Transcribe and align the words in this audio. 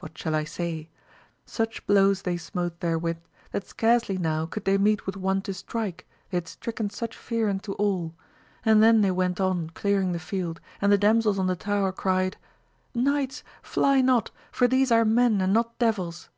What 0.00 0.18
shall 0.18 0.34
I 0.34 0.44
say? 0.44 0.90
Such 1.46 1.86
blows 1.86 2.20
they 2.20 2.36
smote 2.36 2.80
therewith 2.80 3.16
that 3.52 3.66
scarcely 3.66 4.18
now 4.18 4.44
could 4.44 4.66
they 4.66 4.76
meet 4.76 5.06
with 5.06 5.16
one 5.16 5.40
to 5.48 5.54
strike 5.54 6.06
they 6.28 6.36
had 6.36 6.46
stricken 6.46 6.90
such 6.90 7.16
fear 7.16 7.48
into 7.48 7.72
all, 7.76 8.12
and 8.66 8.82
then 8.82 9.00
they 9.00 9.10
went 9.12 9.40
on 9.40 9.70
clearing 9.70 10.12
the 10.12 10.18
field, 10.18 10.60
and 10.82 10.92
the 10.92 10.98
damsels 10.98 11.38
on 11.38 11.46
the 11.46 11.56
tower 11.56 11.90
cried, 11.90 12.36
Knights, 12.94 13.42
fly 13.62 14.02
not! 14.02 14.30
for 14.50 14.68
these 14.68 14.92
are 14.92 15.06
men 15.06 15.40
and 15.40 15.54
not 15.54 15.78
devils 15.78 16.28